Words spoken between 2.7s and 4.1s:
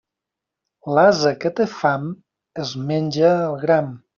menja el gram.